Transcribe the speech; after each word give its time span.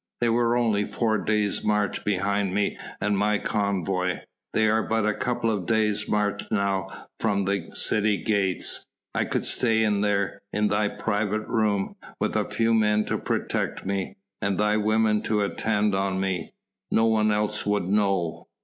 they 0.19 0.29
were 0.29 0.57
only 0.57 0.83
four 0.83 1.19
days' 1.19 1.63
march 1.63 2.03
behind 2.03 2.55
me 2.55 2.75
and 2.99 3.15
my 3.19 3.37
convoy... 3.37 4.19
they 4.51 4.67
are 4.67 4.81
but 4.81 5.05
a 5.05 5.13
couple 5.13 5.51
of 5.51 5.67
days' 5.67 6.07
march 6.09 6.41
now 6.49 6.87
from 7.19 7.45
the 7.45 7.69
city 7.75 8.17
gates... 8.17 8.83
I 9.13 9.25
could 9.25 9.45
stay 9.45 9.83
in 9.83 10.01
there... 10.01 10.41
in 10.51 10.69
thy 10.69 10.87
private 10.87 11.45
room... 11.47 11.97
with 12.19 12.35
a 12.35 12.49
few 12.49 12.73
men 12.73 13.05
to 13.05 13.19
protect 13.19 13.85
me... 13.85 14.15
and 14.41 14.57
thy 14.59 14.75
women 14.75 15.21
to 15.21 15.41
attend 15.41 15.93
on 15.93 16.19
me... 16.19 16.55
no 16.89 17.05
one 17.05 17.31
else 17.31 17.63
would 17.67 17.83
know...." 17.83 18.47